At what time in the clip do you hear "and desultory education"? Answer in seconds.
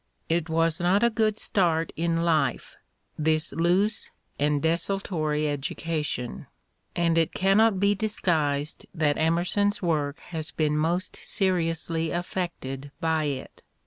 4.39-6.47